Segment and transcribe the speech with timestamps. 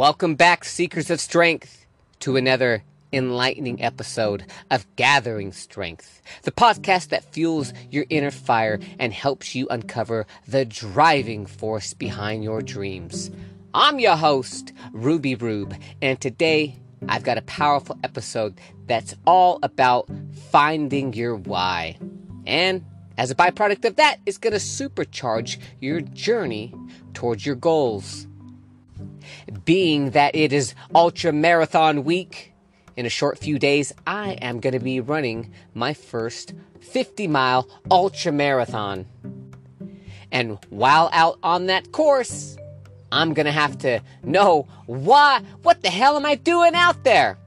[0.00, 1.84] Welcome back, Seekers of Strength,
[2.20, 9.12] to another enlightening episode of Gathering Strength, the podcast that fuels your inner fire and
[9.12, 13.30] helps you uncover the driving force behind your dreams.
[13.74, 20.08] I'm your host, Ruby Rube, and today I've got a powerful episode that's all about
[20.50, 21.98] finding your why.
[22.46, 22.86] And
[23.18, 26.74] as a byproduct of that, it's going to supercharge your journey
[27.12, 28.26] towards your goals.
[29.64, 32.50] Being that it is ultra marathon week,
[32.96, 37.68] in a short few days, I am going to be running my first 50 mile
[37.90, 39.06] ultra marathon.
[40.32, 42.56] And while out on that course,
[43.12, 47.38] I'm going to have to know why, what the hell am I doing out there?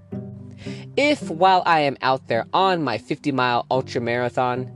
[0.98, 4.72] If while I am out there on my 50 mile ultra marathon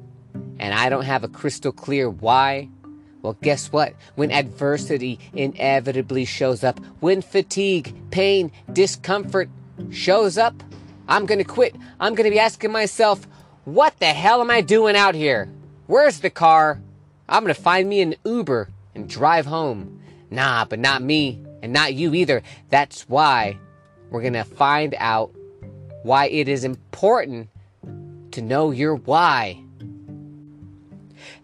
[0.60, 2.70] and I don't have a crystal clear why,
[3.22, 3.94] well, guess what?
[4.16, 9.50] When adversity inevitably shows up, when fatigue, pain, discomfort
[9.90, 10.64] shows up,
[11.08, 11.76] I'm gonna quit.
[12.00, 13.28] I'm gonna be asking myself,
[13.66, 15.50] what the hell am I doing out here?
[15.88, 16.82] Where's the car?
[17.30, 20.02] I'm gonna find me an Uber and drive home.
[20.30, 22.44] Nah, but not me and not you either.
[22.70, 23.58] That's why
[24.10, 25.34] we're gonna find out
[26.04, 27.50] why it is important
[28.32, 29.64] to know your why.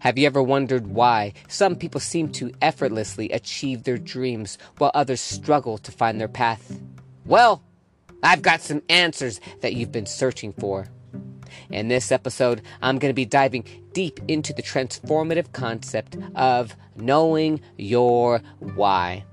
[0.00, 5.20] Have you ever wondered why some people seem to effortlessly achieve their dreams while others
[5.20, 6.80] struggle to find their path?
[7.24, 7.62] Well,
[8.22, 10.88] I've got some answers that you've been searching for.
[11.70, 17.60] In this episode, I'm going to be diving deep into the transformative concept of knowing
[17.76, 19.24] your why.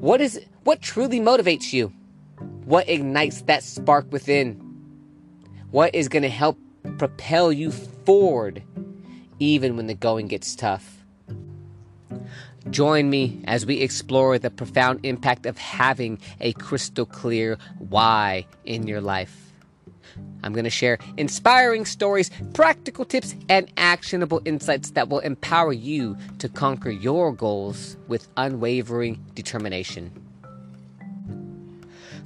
[0.00, 1.92] What is what truly motivates you?
[2.64, 4.60] What ignites that spark within?
[5.70, 6.58] What is going to help
[6.98, 8.62] propel you forward
[9.44, 11.04] even when the going gets tough.
[12.70, 18.86] Join me as we explore the profound impact of having a crystal clear why in
[18.86, 19.52] your life.
[20.42, 26.16] I'm going to share inspiring stories, practical tips, and actionable insights that will empower you
[26.38, 30.23] to conquer your goals with unwavering determination.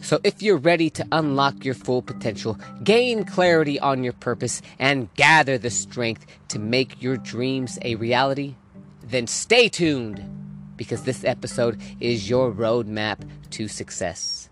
[0.01, 5.13] So, if you're ready to unlock your full potential, gain clarity on your purpose, and
[5.15, 8.55] gather the strength to make your dreams a reality,
[9.03, 10.23] then stay tuned
[10.77, 13.19] because this episode is your roadmap
[13.51, 14.49] to success.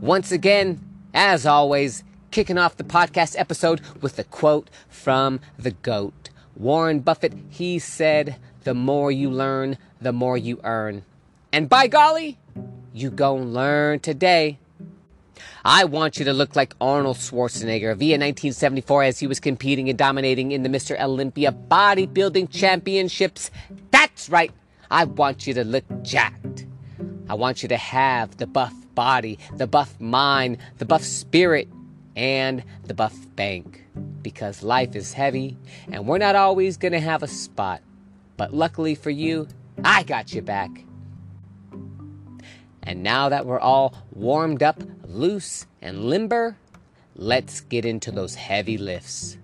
[0.00, 0.80] Once again,
[1.14, 6.30] as always, kicking off the podcast episode with a quote from the GOAT.
[6.54, 11.04] Warren Buffett, he said, The more you learn, the more you earn.
[11.52, 12.38] And by golly,
[12.92, 14.58] you gon' learn today.
[15.64, 19.98] I want you to look like Arnold Schwarzenegger via 1974 as he was competing and
[19.98, 20.98] dominating in the Mr.
[21.00, 23.50] Olympia bodybuilding championships.
[23.90, 24.52] That's right.
[24.90, 26.66] I want you to look jacked.
[27.28, 31.68] I want you to have the buff body, the buff mind, the buff spirit,
[32.16, 33.84] and the buff bank.
[34.22, 35.56] Because life is heavy
[35.90, 37.82] and we're not always going to have a spot.
[38.36, 39.46] But luckily for you,
[39.84, 40.70] I got you back.
[42.82, 46.56] And now that we're all warmed up, loose, and limber,
[47.14, 49.36] let's get into those heavy lifts.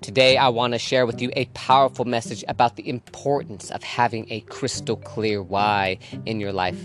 [0.00, 4.26] Today, I want to share with you a powerful message about the importance of having
[4.30, 6.82] a crystal clear why in your life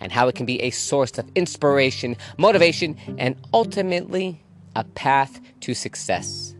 [0.00, 4.42] and how it can be a source of inspiration, motivation, and ultimately
[4.74, 6.54] a path to success.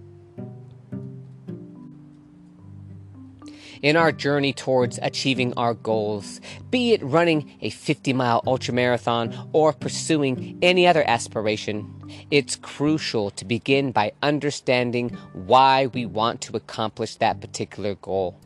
[3.83, 6.41] In our journey towards achieving our goals,
[6.71, 11.95] be it running a 50 mile ultramarathon or pursuing any other aspiration.
[12.31, 18.39] It's crucial to begin by understanding why we want to accomplish that particular goal.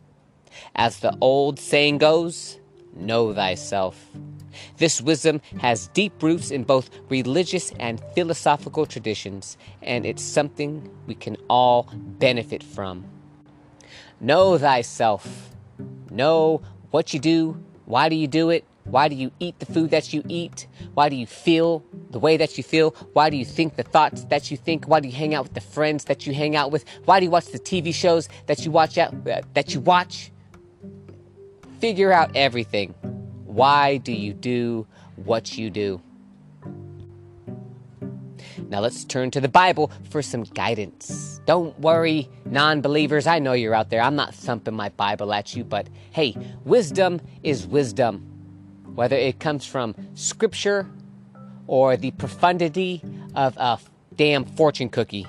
[0.74, 2.58] As the old saying goes,
[2.94, 4.10] know thyself.
[4.76, 11.14] This wisdom has deep roots in both religious and philosophical traditions, and it's something we
[11.14, 13.04] can all benefit from.
[14.22, 15.50] Know thyself.
[16.08, 17.60] Know what you do.
[17.86, 18.64] Why do you do it?
[18.84, 20.68] Why do you eat the food that you eat?
[20.94, 22.90] Why do you feel the way that you feel?
[23.14, 24.86] Why do you think the thoughts that you think?
[24.86, 26.84] Why do you hang out with the friends that you hang out with?
[27.04, 30.30] Why do you watch the TV shows that you watch out uh, that you watch?
[31.80, 32.94] Figure out everything.
[33.44, 34.86] Why do you do
[35.16, 36.00] what you do?
[38.72, 41.42] Now let's turn to the Bible for some guidance.
[41.44, 43.26] Don't worry, non believers.
[43.26, 44.00] I know you're out there.
[44.00, 46.34] I'm not thumping my Bible at you, but hey,
[46.64, 48.26] wisdom is wisdom.
[48.94, 50.86] Whether it comes from Scripture
[51.66, 53.02] or the profundity
[53.34, 53.78] of a
[54.16, 55.26] damn fortune cookie.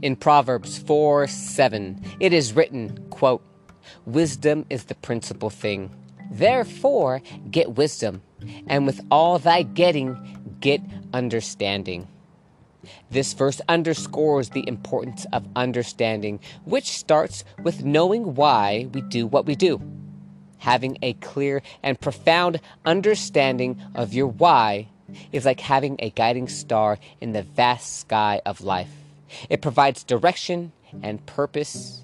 [0.00, 3.42] In Proverbs 4 7, it is written, quote,
[4.04, 5.90] Wisdom is the principal thing.
[6.30, 7.20] Therefore,
[7.50, 8.22] get wisdom,
[8.66, 10.80] and with all thy getting, get
[11.12, 12.08] understanding.
[13.10, 19.46] This verse underscores the importance of understanding, which starts with knowing why we do what
[19.46, 19.80] we do.
[20.58, 24.88] Having a clear and profound understanding of your why
[25.32, 28.90] is like having a guiding star in the vast sky of life.
[29.48, 30.72] It provides direction
[31.02, 32.02] and purpose,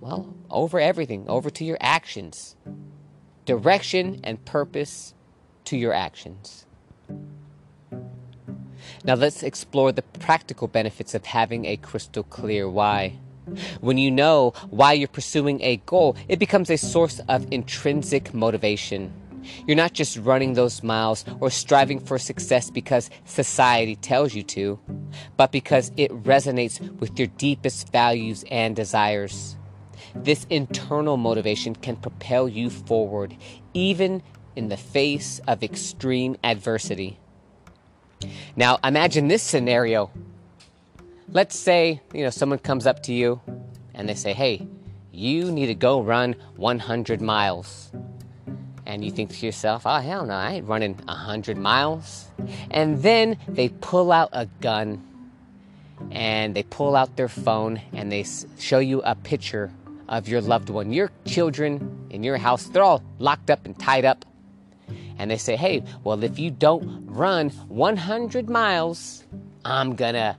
[0.00, 2.56] well, over everything, over to your actions.
[3.44, 5.14] Direction and purpose
[5.66, 6.66] to your actions.
[9.04, 13.18] Now let's explore the practical benefits of having a crystal clear why.
[13.80, 19.12] When you know why you're pursuing a goal, it becomes a source of intrinsic motivation.
[19.66, 24.80] You're not just running those miles or striving for success because society tells you to,
[25.36, 29.56] but because it resonates with your deepest values and desires.
[30.16, 33.36] This internal motivation can propel you forward,
[33.74, 34.22] even
[34.56, 37.18] in the face of extreme adversity.
[38.56, 40.10] Now, imagine this scenario.
[41.30, 43.40] Let's say, you know, someone comes up to you
[43.94, 44.66] and they say, "Hey,
[45.12, 47.90] you need to go run 100 miles."
[48.86, 52.26] And you think to yourself, "Oh, hell no, I ain't running 100 miles."
[52.70, 55.02] And then they pull out a gun
[56.10, 58.24] and they pull out their phone and they
[58.58, 59.72] show you a picture
[60.08, 62.64] of your loved one, your children in your house.
[62.64, 64.24] They're all locked up and tied up
[65.18, 69.24] and they say, hey, well, if you don't run 100 miles,
[69.64, 70.38] I'm gonna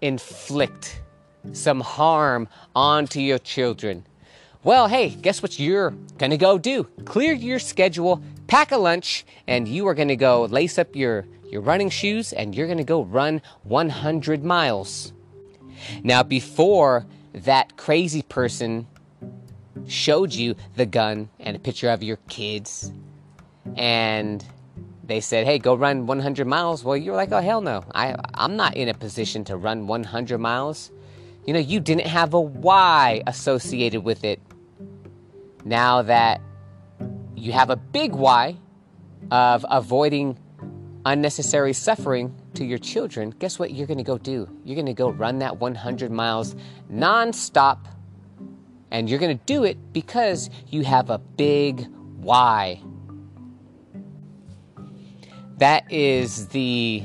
[0.00, 1.00] inflict
[1.52, 4.04] some harm onto your children.
[4.64, 6.84] Well, hey, guess what you're gonna go do?
[7.04, 11.60] Clear your schedule, pack a lunch, and you are gonna go lace up your, your
[11.60, 15.12] running shoes and you're gonna go run 100 miles.
[16.04, 18.86] Now, before that crazy person
[19.86, 22.92] showed you the gun and a picture of your kids
[23.76, 24.44] and
[25.04, 27.84] they said, "Hey, go run 100 miles." Well, you're like, "Oh hell no!
[27.94, 30.90] I I'm not in a position to run 100 miles."
[31.46, 34.40] You know, you didn't have a why associated with it.
[35.64, 36.40] Now that
[37.36, 38.56] you have a big why
[39.30, 40.38] of avoiding
[41.04, 44.48] unnecessary suffering to your children, guess what you're going to go do?
[44.64, 46.54] You're going to go run that 100 miles
[46.92, 47.78] nonstop,
[48.92, 51.88] and you're going to do it because you have a big
[52.18, 52.80] why.
[55.62, 57.04] That is the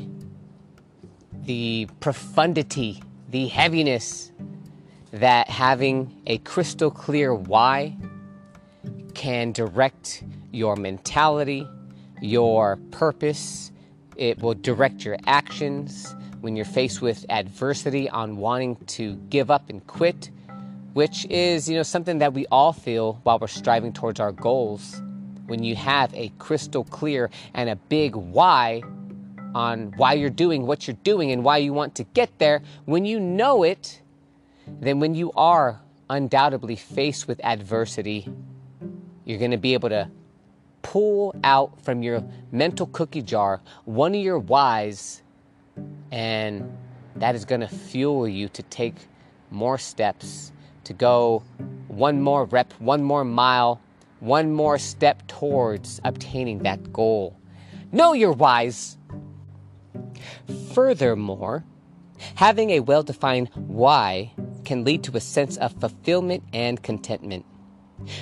[1.43, 4.31] the profundity, the heaviness
[5.11, 7.95] that having a crystal clear why
[9.13, 11.67] can direct your mentality,
[12.19, 13.71] your purpose.
[14.15, 19.69] It will direct your actions when you're faced with adversity on wanting to give up
[19.69, 20.31] and quit,
[20.93, 24.99] which is, you know, something that we all feel while we're striving towards our goals
[25.47, 28.83] when you have a crystal clear and a big why
[29.55, 33.05] on why you're doing what you're doing and why you want to get there, when
[33.05, 34.01] you know it,
[34.67, 38.27] then when you are undoubtedly faced with adversity,
[39.25, 40.09] you're going to be able to
[40.81, 45.21] pull out from your mental cookie jar one of your whys,
[46.11, 46.77] and
[47.15, 48.95] that is going to fuel you to take
[49.49, 50.51] more steps,
[50.83, 51.43] to go
[51.87, 53.81] one more rep, one more mile,
[54.19, 57.39] one more step towards obtaining that goal.
[57.91, 58.97] Know your whys.
[60.73, 61.63] Furthermore,
[62.35, 64.33] having a well defined why
[64.65, 67.45] can lead to a sense of fulfillment and contentment.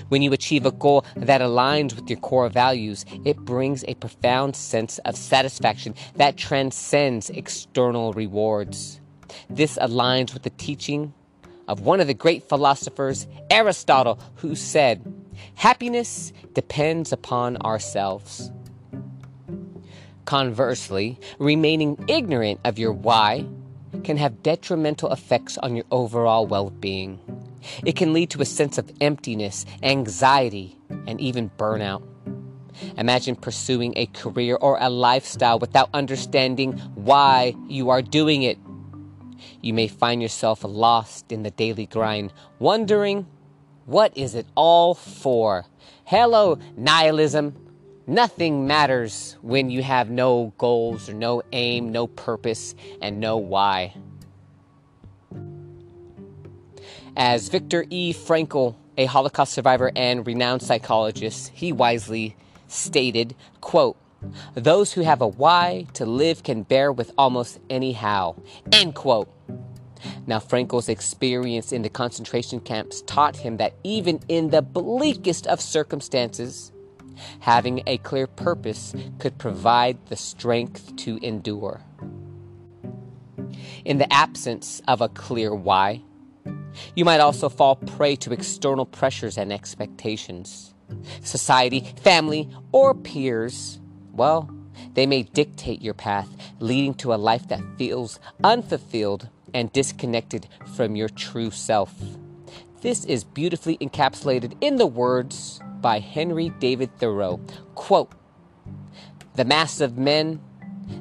[0.07, 4.55] When you achieve a goal that aligns with your core values, it brings a profound
[4.55, 9.01] sense of satisfaction that transcends external rewards.
[9.49, 11.13] This aligns with the teaching
[11.67, 15.01] of one of the great philosophers, Aristotle, who said,
[15.55, 18.51] Happiness depends upon ourselves.
[20.25, 23.45] Conversely, remaining ignorant of your why
[24.03, 27.19] can have detrimental effects on your overall well being.
[27.85, 30.77] It can lead to a sense of emptiness, anxiety,
[31.07, 32.03] and even burnout.
[32.97, 38.57] Imagine pursuing a career or a lifestyle without understanding why you are doing it.
[39.61, 43.27] You may find yourself lost in the daily grind, wondering
[43.85, 45.65] what is it all for?
[46.05, 47.55] Hello, nihilism.
[48.07, 53.95] Nothing matters when you have no goals or no aim, no purpose, and no why.
[57.17, 58.13] As Viktor E.
[58.13, 62.35] Frankl, a Holocaust survivor and renowned psychologist, he wisely
[62.67, 63.97] stated, quote,
[64.55, 68.35] those who have a why to live can bear with almost any how.
[68.71, 69.29] End quote.
[70.27, 75.61] Now, Frankl's experience in the concentration camps taught him that even in the bleakest of
[75.61, 76.71] circumstances,
[77.39, 81.81] having a clear purpose could provide the strength to endure.
[83.83, 86.01] In the absence of a clear why,
[86.95, 90.73] you might also fall prey to external pressures and expectations.
[91.21, 93.79] Society, family, or peers,
[94.11, 94.49] well,
[94.93, 100.97] they may dictate your path, leading to a life that feels unfulfilled and disconnected from
[100.97, 101.95] your true self.
[102.81, 107.39] This is beautifully encapsulated in the words by Henry David Thoreau.
[107.73, 108.11] Quote,
[109.35, 110.41] the mass of men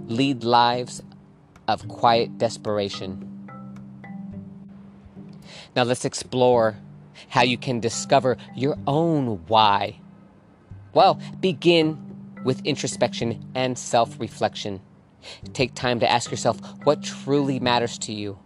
[0.06, 1.02] lead lives
[1.66, 3.48] of quiet desperation.
[5.74, 6.76] Now let's explore
[7.28, 9.98] how you can discover your own why.
[10.92, 11.98] Well, begin
[12.44, 14.80] with introspection and self reflection.
[15.52, 18.38] Take time to ask yourself what truly matters to you.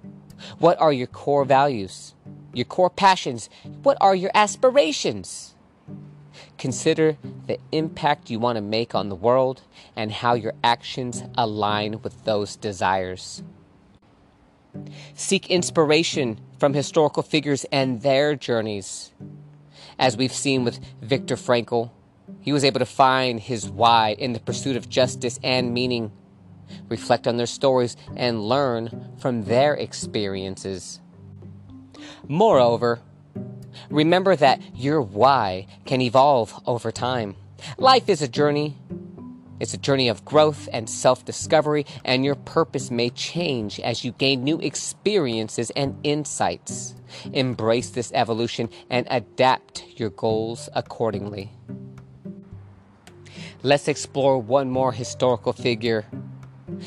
[0.59, 2.15] What are your core values?
[2.53, 3.51] Your core passions?
[3.83, 5.55] What are your aspirations?
[6.57, 7.17] Consider
[7.47, 9.63] the impact you want to make on the world
[9.97, 13.43] and how your actions align with those desires.
[15.15, 19.13] Seek inspiration from historical figures and their journeys.
[19.99, 21.91] As we've seen with Viktor Frankl,
[22.41, 26.13] he was able to find his why in the pursuit of justice and meaning,
[26.89, 31.01] reflect on their stories, and learn from their experiences.
[32.27, 33.01] Moreover,
[33.91, 37.37] remember that your why can evolve over time.
[37.79, 38.77] Life is a journey,
[39.61, 44.13] it's a journey of growth and self discovery, and your purpose may change as you
[44.13, 46.95] gain new experiences and insights.
[47.33, 51.51] Embrace this evolution and adapt your goals accordingly.
[53.63, 56.07] Let's explore one more historical figure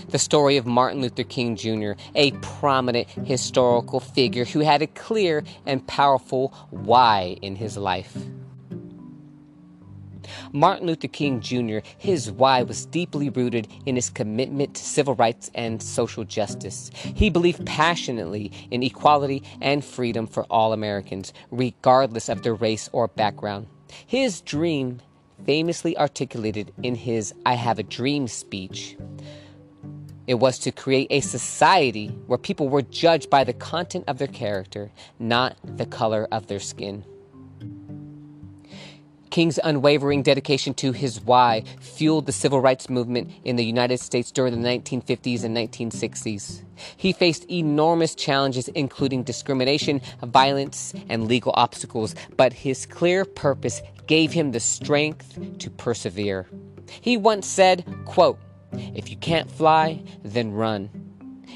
[0.10, 5.44] the story of Martin Luther King Jr., a prominent historical figure who had a clear
[5.66, 8.16] and powerful why in his life.
[10.54, 15.50] Martin Luther King Jr., his why was deeply rooted in his commitment to civil rights
[15.56, 16.92] and social justice.
[16.94, 23.08] He believed passionately in equality and freedom for all Americans, regardless of their race or
[23.08, 23.68] background.
[24.06, 25.02] His dream,
[25.46, 28.96] famously articulated in his I Have a Dream speech,
[30.28, 34.28] it was to create a society where people were judged by the content of their
[34.28, 37.04] character, not the color of their skin.
[39.32, 44.30] King's unwavering dedication to his why fueled the civil rights movement in the United States
[44.30, 46.64] during the 1950s and 1960s.
[46.98, 54.34] He faced enormous challenges, including discrimination, violence, and legal obstacles, but his clear purpose gave
[54.34, 56.48] him the strength to persevere.
[57.00, 58.38] He once said, quote,
[58.74, 60.90] If you can't fly, then run.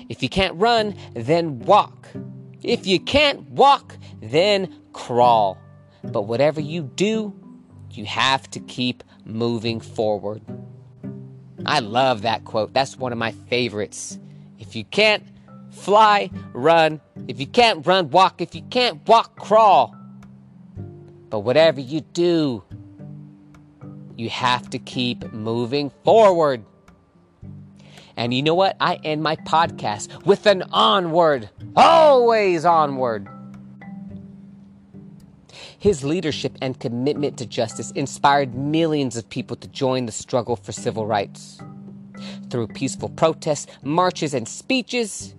[0.10, 2.10] If you can't run, then walk.
[2.62, 5.58] If you can't walk, then crawl.
[6.04, 7.34] But whatever you do,
[7.92, 10.42] you have to keep moving forward.
[11.66, 12.74] I love that quote.
[12.74, 14.20] That's one of my favorites.
[14.60, 15.24] If you can't
[15.72, 17.02] fly, run.
[17.28, 18.42] If you can't run, walk.
[18.42, 19.96] If you can't walk, crawl.
[21.30, 22.64] But whatever you do,
[24.16, 26.64] you have to keep moving forward.
[28.18, 28.78] And you know what?
[28.80, 33.28] I end my podcast with an onward, always onward.
[35.78, 40.72] His leadership and commitment to justice inspired millions of people to join the struggle for
[40.72, 41.62] civil rights.
[42.50, 45.36] Through peaceful protests, marches, and speeches,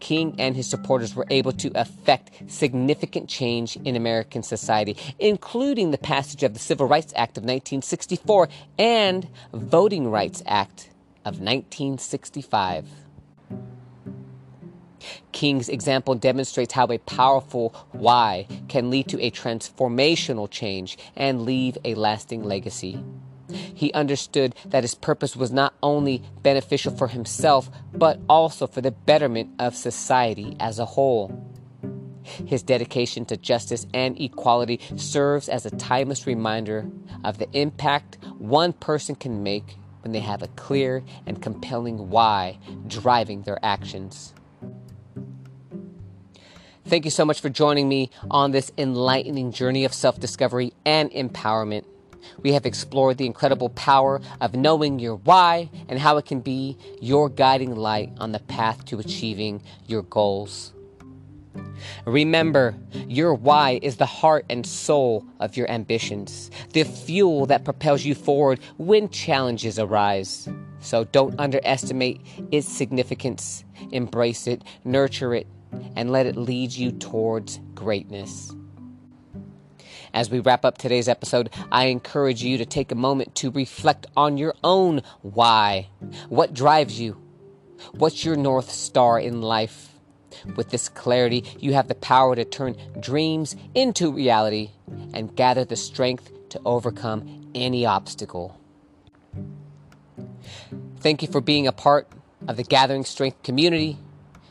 [0.00, 5.98] King and his supporters were able to effect significant change in American society, including the
[5.98, 10.90] passage of the Civil Rights Act of 1964 and Voting Rights Act
[11.28, 12.86] of 1965.
[15.30, 21.76] King's example demonstrates how a powerful why can lead to a transformational change and leave
[21.84, 23.04] a lasting legacy.
[23.50, 28.90] He understood that his purpose was not only beneficial for himself, but also for the
[28.90, 31.44] betterment of society as a whole.
[32.22, 36.90] His dedication to justice and equality serves as a timeless reminder
[37.24, 39.76] of the impact one person can make
[40.08, 44.32] when they have a clear and compelling why driving their actions.
[46.86, 51.10] Thank you so much for joining me on this enlightening journey of self discovery and
[51.10, 51.84] empowerment.
[52.42, 56.78] We have explored the incredible power of knowing your why and how it can be
[57.02, 60.72] your guiding light on the path to achieving your goals.
[62.06, 62.74] Remember,
[63.06, 68.14] your why is the heart and soul of your ambitions, the fuel that propels you
[68.14, 70.48] forward when challenges arise.
[70.80, 73.64] So don't underestimate its significance.
[73.92, 75.46] Embrace it, nurture it,
[75.96, 78.54] and let it lead you towards greatness.
[80.14, 84.06] As we wrap up today's episode, I encourage you to take a moment to reflect
[84.16, 85.88] on your own why.
[86.28, 87.20] What drives you?
[87.92, 89.87] What's your North Star in life?
[90.56, 94.70] With this clarity, you have the power to turn dreams into reality
[95.14, 98.58] and gather the strength to overcome any obstacle.
[101.00, 102.08] Thank you for being a part
[102.46, 103.98] of the Gathering Strength community.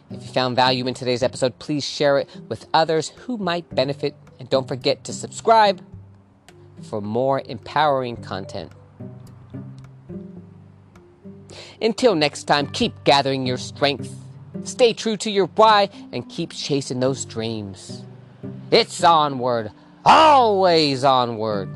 [0.10, 4.16] If you found value in today's episode, please share it with others who might benefit.
[4.40, 5.84] And don't forget to subscribe
[6.84, 8.72] for more empowering content.
[11.82, 14.14] Until next time, keep gathering your strength,
[14.68, 18.04] stay true to your why, and keep chasing those dreams.
[18.72, 19.72] It's onward,
[20.06, 21.70] always onward.